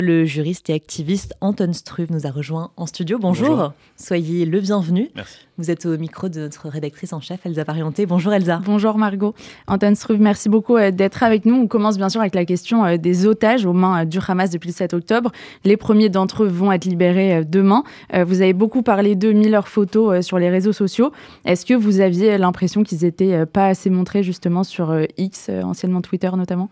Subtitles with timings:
[0.00, 3.18] Le juriste et activiste Anton Struve nous a rejoint en studio.
[3.18, 3.74] Bonjour.
[3.96, 5.10] soyez le bienvenu.
[5.14, 5.36] Merci.
[5.58, 8.06] Vous êtes au micro de notre rédactrice en chef, Elsa Parienté.
[8.06, 8.62] Bonjour Elsa.
[8.64, 9.34] Bonjour Margot.
[9.66, 11.54] Anton Struve, merci beaucoup euh, d'être avec nous.
[11.54, 14.48] On commence bien sûr avec la question euh, des otages aux mains euh, du Hamas
[14.48, 15.32] depuis le 7 octobre.
[15.64, 17.84] Les premiers d'entre eux vont être libérés demain.
[18.14, 21.12] Vous avez beaucoup parlé d'eux, mis leurs photos sur les réseaux sociaux.
[21.44, 26.30] Est-ce que vous aviez l'impression qu'ils n'étaient pas assez montrés justement sur X, anciennement Twitter
[26.36, 26.70] notamment?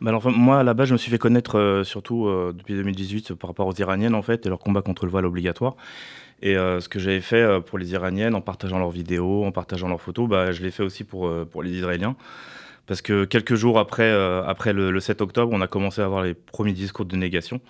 [0.00, 2.74] Bah alors, moi, à la base, je me suis fait connaître euh, surtout euh, depuis
[2.74, 5.76] 2018 par rapport aux Iraniennes, en fait, et leur combat contre le voile obligatoire.
[6.40, 9.88] Et euh, ce que j'avais fait pour les Iraniennes, en partageant leurs vidéos, en partageant
[9.88, 12.14] leurs photos, bah, je l'ai fait aussi pour, pour les Israéliens.
[12.86, 14.10] Parce que quelques jours après,
[14.46, 17.60] après le, 7 octobre, on a commencé à avoir les premiers discours de négation,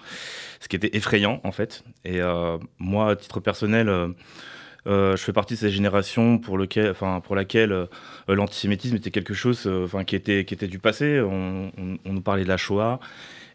[0.61, 1.83] ce qui était effrayant, en fait.
[2.05, 2.21] Et
[2.79, 4.09] moi, à titre personnel, euh,
[4.89, 7.87] je fais partie de cette génération pour, laquelle euh,
[8.27, 11.21] l'antisémitisme était quelque chose euh, enfin, qui, était, qui était du passé.
[11.21, 11.71] On,
[12.05, 12.99] nous parlait de la Shoah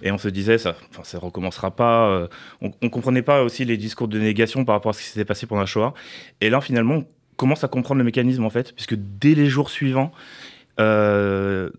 [0.02, 2.28] et on se disait ça ça recommencera pas.
[2.62, 5.26] on, ne comprenait pas aussi les discours de négation par rapport à ce qui s'était
[5.26, 5.94] passé pendant la Shoah.
[6.40, 7.06] Et là, finalement, on
[7.36, 10.12] commence à comprendre le mécanisme en fait, puisque dès les jours suivants,
[10.78, 11.72] les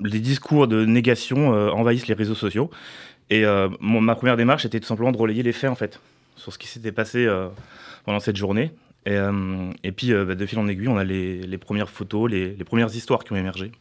[0.00, 2.70] discours de négation envahissent les réseaux sociaux.
[3.30, 3.44] Et
[3.80, 6.00] ma première démarche était tout simplement de relayer les faits en fait
[6.40, 7.28] sur ce qui s'était passé
[8.04, 8.72] pendant cette journée.
[9.06, 11.88] Et, euh, et puis, euh, bah, de fil en aiguille, on a les, les premières
[11.88, 13.72] photos, les, les, premières histoires qui ont émergé.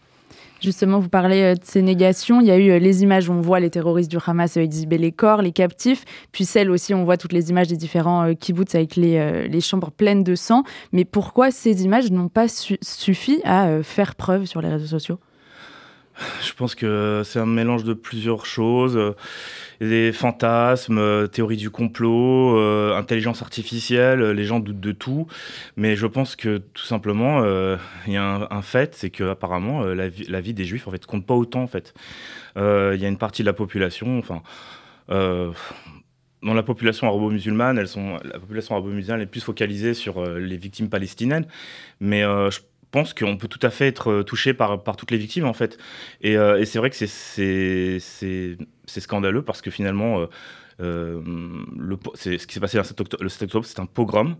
[0.61, 2.39] Justement, vous parlez euh, de ces négations.
[2.39, 5.11] Il y a eu les images où on voit les terroristes du Hamas exhiber les
[5.11, 8.95] corps, les captifs, puis celles aussi, on voit toutes les images des différents kibbutz avec
[8.95, 10.63] les, les chambres pleines de sang.
[10.93, 15.19] Mais pourquoi ces images n'ont pas suffi à faire preuve sur les réseaux sociaux?
[16.45, 18.99] Je pense que c'est un mélange de plusieurs choses.
[19.81, 25.27] Euh, des fantasmes, euh, théorie du complot, euh, intelligence artificielle, les gens doutent de tout.
[25.77, 27.43] Mais je pense que tout simplement,
[28.07, 31.25] il y a un, fait, c'est qu'apparemment, la, la, vie des juifs en fait, compte
[31.25, 31.63] pas autant.
[31.63, 31.93] En fait.
[32.55, 32.61] Il
[32.99, 34.41] y a une partie de la population, enfin,
[35.09, 40.89] dans la population arabo-musulmane, elles sont, la population arabo-musulmane est plus focalisée sur les victimes
[40.89, 41.47] palestiniennes.
[41.99, 42.59] Mais je
[42.91, 45.53] pense qu'on peut tout à fait être euh, touché par, par toutes les victimes, en
[45.53, 45.77] fait.
[46.21, 48.57] Et, euh, et c'est vrai que c'est
[48.99, 50.27] scandaleux parce que finalement,
[50.81, 51.21] euh,
[51.77, 54.35] le, ce qui s'est passé le 7 octobre, c'est un pogrom.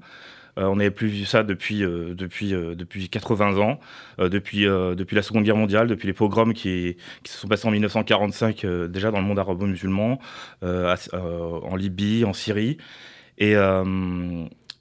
[0.57, 3.79] on n'avait plus vu ça depuis, depuis, depuis 80 ans,
[4.17, 8.65] depuis, depuis la Seconde Guerre mondiale, depuis les pogroms qui, se sont passés en 1945
[8.89, 10.19] déjà dans le monde arabo-musulman,
[10.61, 12.77] en Libye, en Syrie.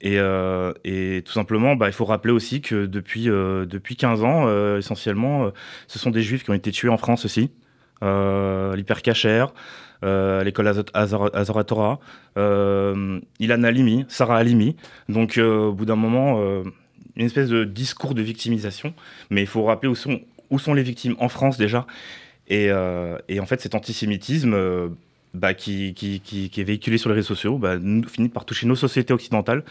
[0.01, 4.45] Et, euh, tout simplement, bah, il faut rappeler aussi que depuis, euh, depuis 15 ans,
[4.47, 5.51] euh, essentiellement,
[5.87, 7.51] ce sont des juifs qui ont été tués en France aussi.
[8.01, 9.45] L'hypercacher,
[10.03, 11.99] l'école Azoratora,
[12.35, 14.75] Ilan Halimi, Sarah Halimi.
[15.07, 16.41] Donc, au bout d'un moment,
[17.15, 18.93] une espèce de discours de victimisation.
[19.29, 21.85] Mais il faut rappeler où sont, où sont les victimes en France déjà.
[22.47, 24.55] Et, en fait, cet antisémitisme
[25.33, 25.93] bah, qui,
[26.57, 27.77] est véhiculé sur les réseaux sociaux bah,
[28.07, 29.63] finit par toucher nos sociétés occidentales.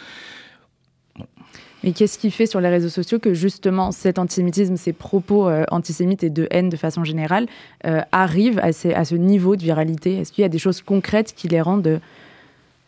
[1.84, 5.65] Mais qu'est-ce qui fait sur les réseaux sociaux que justement cet antisémitisme, ces propos euh,
[5.71, 7.47] antisémites et de haine de façon générale
[7.87, 10.16] euh, arrivent à, ce niveau de viralité?
[10.16, 12.00] Est-ce qu'il y a des choses concrètes qui les rendent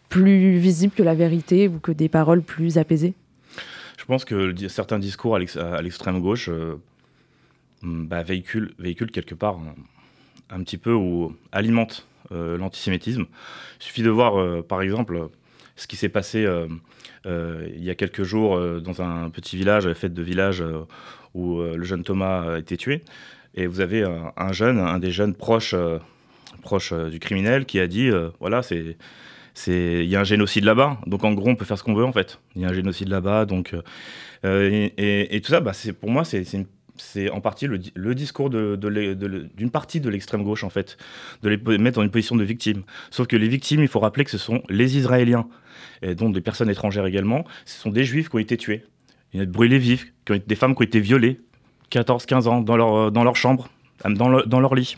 [0.09, 3.15] plus visibles que la vérité ou que des paroles plus apaisées?
[3.97, 6.77] Je pense que certains discours à l'extrême gauche euh,
[7.83, 8.75] bah, véhiculent,
[9.12, 9.75] quelque part un,
[10.51, 13.27] un petit peu ou alimentent euh, l'antisémitisme.
[13.81, 15.28] Il suffit de voir, euh, par exemple,
[15.80, 19.94] ce qui s'est passé euh, il y a quelques jours dans un petit village, la
[19.94, 20.62] fête de village,
[21.34, 23.02] où le jeune Thomas a été tué.
[23.54, 24.04] Et vous avez
[24.36, 25.74] un, jeune, un des jeunes proches,
[26.62, 28.10] proches du criminel, qui a dit
[28.41, 28.96] voilà, c'est
[29.66, 32.04] il y a un génocide là-bas, donc en gros on peut faire ce qu'on veut
[32.04, 32.41] en fait.
[32.56, 33.74] Il y a un génocide là-bas, donc
[34.44, 36.66] et, tout ça, bah, pour moi c'est une
[37.00, 40.97] c'est en partie le, discours d'une partie de l'extrême gauche, en fait,
[41.43, 42.83] de les mettre dans une position de victime.
[43.11, 45.47] Sauf que les victimes, il faut rappeler que ce sont les Israéliens,
[46.03, 48.84] et dont des personnes étrangères également, ce sont des juifs qui ont été tués.
[49.33, 51.41] Il y a brûlés vifs, qui ont été, des femmes qui ont été violées,
[51.93, 53.69] 14-15 ans, dans leur, dans leur chambre,
[54.05, 54.97] dans, dans leur lit.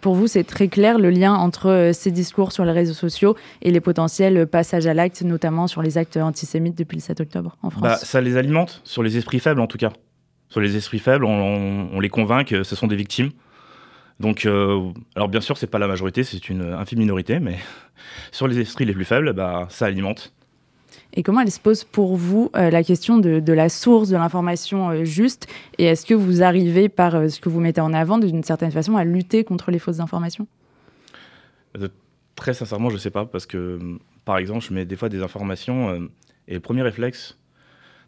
[0.00, 3.36] Pour vous, c'est très clair le lien entre euh, ces discours sur les réseaux sociaux
[3.62, 7.56] et les potentiels passages à l'acte, notamment sur les actes antisémites depuis le 7 octobre
[7.62, 9.94] en France bah, Ça les alimente, sur les esprits faibles en tout cas
[10.54, 13.30] sur les esprits faibles, on, les convainc que ce sont des victimes.
[14.20, 17.56] Donc, euh, alors bien sûr, c'est pas la majorité, c'est une infime minorité, mais
[18.30, 20.32] sur les esprits les plus faibles, bah, ça alimente.
[21.12, 24.90] Et comment elle se pose pour vous euh, la question de, la source de l'information
[24.90, 25.48] euh, juste?
[25.78, 28.96] Et est-ce que vous arrivez, par ce que vous mettez en avant, d'une certaine façon,
[28.96, 30.46] à lutter contre les fausses informations?
[32.36, 35.20] Très sincèrement, je ne sais pas, parce que, par exemple, je mets des fois des
[35.20, 36.08] informations,
[36.46, 37.38] et le premier réflexe,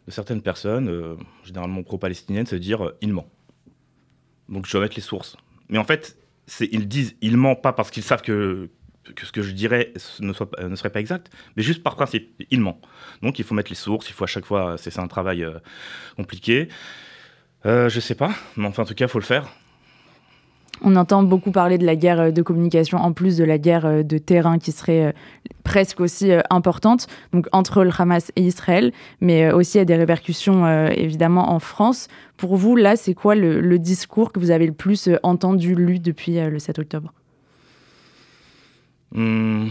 [0.07, 3.27] de certaines personnes, euh, généralement pro-palestiniennes, se dire euh, il ment.
[4.49, 5.37] Donc je dois mettre les sources.
[5.69, 6.17] Mais en fait,
[6.59, 8.69] ils disent il ment pas parce qu'ils savent que
[9.21, 12.79] ce que je dirais ne, serait pas exact, mais juste par principe, il ment.
[13.21, 15.59] Donc il faut mettre les sources, il faut à chaque fois, c'est un travail euh,
[16.15, 16.67] compliqué.
[17.65, 19.49] Euh, je sais pas, mais enfin en tout cas, il faut le faire.
[20.81, 23.85] On entend beaucoup parler de la guerre euh, de communication en plus de la guerre
[23.85, 25.13] euh, de terrain qui serait
[25.63, 31.51] presque aussi importante, donc entre le Hamas et Israël, mais aussi a des répercussions évidemment
[31.51, 32.07] en France.
[32.37, 36.39] Pour vous, là, c'est quoi le, discours que vous avez le plus entendu, lu depuis
[36.39, 37.13] le 7 octobre?
[39.13, 39.69] Hum,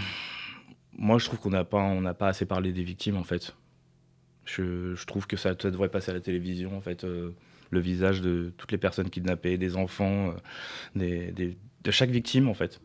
[0.99, 3.55] Moi, je trouve qu'on n'a pas, pas assez parlé des victimes en fait.
[4.44, 7.06] Je, trouve que ça, devrait passer à la télévision en fait
[7.70, 10.34] le visage de toutes les personnes kidnappées, des enfants,
[10.96, 12.80] euh, de chaque victime en fait.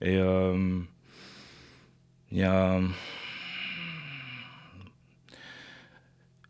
[0.00, 0.80] Et euh,
[2.30, 2.80] il y a.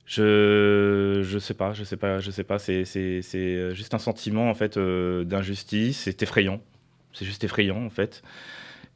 [0.06, 2.58] Je je sais pas, je sais pas, je sais pas.
[2.58, 2.84] C'est
[3.72, 6.00] juste un sentiment en fait euh, d'injustice.
[6.00, 6.60] C'est effrayant.
[7.12, 8.22] C'est juste effrayant en fait.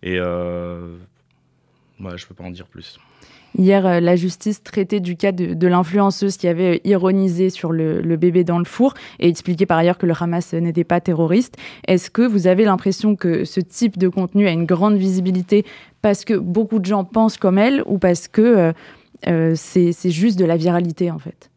[0.02, 0.96] Et euh,
[2.00, 2.98] ouais, je peux pas en dire plus.
[3.56, 8.16] Hier, euh, la justice traitait du cas de, l'influenceuse qui avait euh, ironisé sur le,
[8.16, 11.56] bébé dans le four et expliqué par ailleurs que le Hamas n'était pas terroriste.
[11.86, 15.64] Est-ce que vous avez l'impression que ce type de contenu a une grande visibilité
[16.02, 18.72] parce que beaucoup de gens pensent comme elle ou parce que
[19.26, 21.50] euh, c'est juste de la viralité en fait?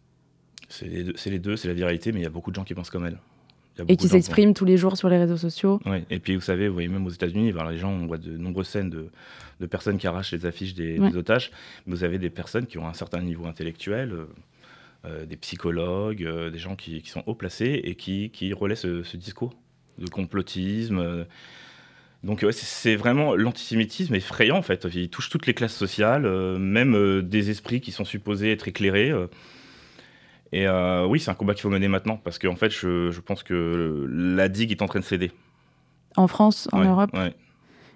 [0.70, 2.90] C'est les deux, c'est la viralité, mais il y a beaucoup de gens qui pensent
[2.90, 3.18] comme elle.
[3.88, 5.80] Et qui s'expriment tous les jours sur les réseaux sociaux.
[6.10, 8.68] Et puis vous savez, vous voyez même aux États-Unis, les gens, on voit de nombreuses
[8.68, 9.10] scènes de,
[9.62, 11.52] de personnes qui arrachent les affiches des, otages.
[11.86, 14.26] vous avez des personnes qui ont un certain niveau intellectuel, euh,
[15.06, 19.16] euh, des psychologues, euh, des gens qui, sont haut placés et qui, qui relaient ce,
[19.16, 19.54] discours
[20.00, 21.26] de complotisme.
[22.24, 24.88] Donc c'est vraiment l'antisémitisme effrayant en fait.
[24.94, 26.24] Il touche toutes les classes sociales,
[26.58, 29.12] même des esprits qui sont supposés être éclairés.
[30.54, 34.06] Et oui, c'est un combat qu'il faut mener maintenant parce qu'en fait, je, pense que
[34.10, 35.32] la digue est en train de céder.
[36.18, 37.12] En France, en Europe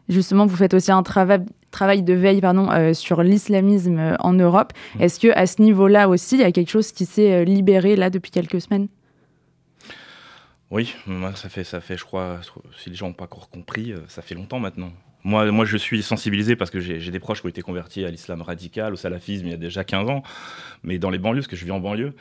[0.07, 4.33] Justement, vous faites aussi un travail, travail de veille pardon, euh, sur l'islamisme euh, en
[4.33, 4.71] Europe.
[4.95, 5.01] Mmh.
[5.01, 7.95] Est-ce que à ce niveau-là aussi, il y a quelque chose qui s'est euh, libéré
[7.95, 8.87] là depuis quelques semaines?
[10.71, 10.95] Oui,
[11.35, 12.39] ça fait, ça fait, je crois,
[12.77, 14.91] si les gens n'ont pas encore compris, ça fait longtemps maintenant.
[15.25, 18.11] Moi, moi, je suis sensibilisé parce que j'ai des proches qui ont été convertis à
[18.11, 20.23] l'islam radical, au salafisme, il y a déjà 15 ans,
[20.83, 22.13] mais dans les banlieues, parce que je vis en banlieue.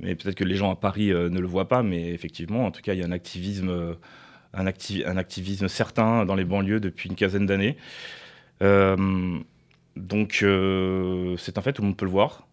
[0.00, 2.80] Mais peut-être que les gens à Paris ne le voient pas, mais effectivement, en tout
[2.80, 3.96] cas, il y a un activisme
[4.56, 7.76] un, activisme certain dans les banlieues depuis une quinzaine d'années.
[8.62, 9.38] Euh,
[9.96, 12.46] donc euh, c'est un fait, tout le monde peut le voir.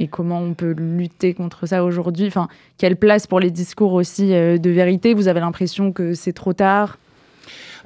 [0.00, 2.48] Euh, Et comment on peut lutter contre ça aujourd'hui enfin,
[2.78, 5.14] Quelle place pour les discours aussi de vérité?
[5.14, 6.98] Vous avez l'impression que c'est trop tard?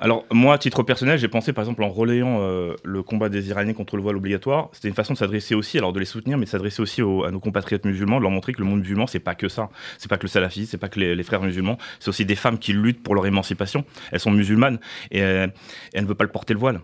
[0.00, 3.48] Alors, moi, à titre personnel, j'ai pensé, par exemple, en relayant euh, le combat des
[3.48, 6.36] Iraniens contre le voile obligatoire, c'était une façon de s'adresser aussi, alors de les soutenir,
[6.36, 9.06] mais de s'adresser aussi à nos compatriotes musulmans, de leur montrer que le monde musulman,
[9.06, 9.70] c'est pas que ça.
[9.98, 12.58] C'est pas que le salafisme, c'est pas que les, frères musulmans, c'est aussi des femmes
[12.58, 13.84] qui luttent pour leur émancipation.
[14.10, 14.78] Elles sont musulmanes
[15.10, 15.46] et, euh,
[15.92, 16.80] elles ne veulent pas le porter le voile.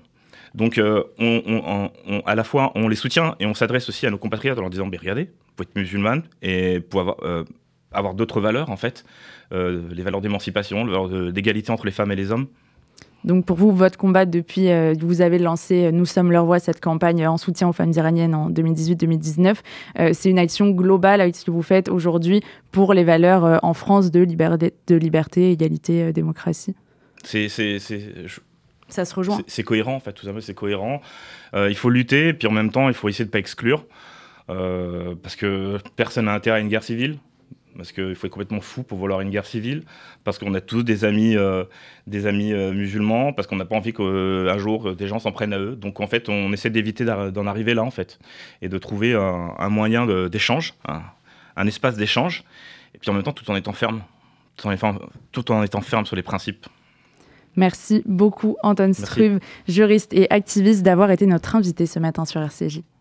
[0.54, 1.90] Donc, euh, on,
[2.26, 4.70] à la fois, on les soutient et on s'adresse aussi à nos compatriotes en leur
[4.70, 7.16] disant, regardez, vous pouvez être musulmane et pour avoir,
[7.92, 9.04] avoir d'autres valeurs, en fait,
[9.52, 12.46] les valeurs d'émancipation, les valeurs d'égalité entre les femmes et les hommes.
[13.24, 16.58] Donc pour vous, votre combat depuis, euh, vous avez lancé euh, Nous sommes leur voix,
[16.58, 19.56] cette campagne en soutien aux femmes iraniennes en 2018-2019.
[19.98, 22.42] Euh, c'est une action globale avec ce que vous faites aujourd'hui
[22.72, 26.74] pour les valeurs en France de liberté, de liberté égalité, démocratie?
[27.22, 27.48] C'est,
[28.92, 29.40] ça se rejoint.
[29.46, 31.00] C'est, cohérent en fait, tout simplement, c'est cohérent.
[31.54, 33.84] il faut lutter, puis en même temps, il faut essayer de ne pas exclure.
[34.46, 37.18] parce que personne n'a intérêt à une guerre civile
[37.76, 39.84] parce qu'il faut être complètement fou pour vouloir une guerre civile,
[40.24, 41.64] parce qu'on a tous des amis, euh,
[42.06, 45.32] des amis euh, musulmans, parce qu'on n'a pas envie qu'un euh, jour des gens s'en
[45.32, 45.76] prennent à eux.
[45.76, 48.18] Donc en fait, on essaie d'éviter d'en arriver là, en fait,
[48.62, 50.74] et de trouver un, moyen d'échange,
[51.56, 52.44] un, espace d'échange,
[52.94, 54.02] et puis en même temps tout en étant ferme,
[54.56, 56.66] tout en étant ferme sur les principes.
[57.56, 62.82] Merci beaucoup, Anton Struve, juriste et activiste, d'avoir été notre invité ce matin sur RCJ.